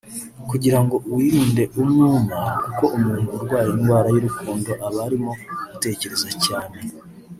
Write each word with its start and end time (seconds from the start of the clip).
kugira 0.49 0.79
ngo 0.83 0.95
wirinde 1.15 1.63
umwuma 1.81 2.37
kuko 2.63 2.83
umuntu 2.97 3.27
urwaye 3.35 3.67
indwara 3.75 4.07
y’urukundo 4.11 4.71
aba 4.87 4.99
arimo 5.05 5.31
gutekereza 5.71 6.29
cyane 6.45 6.77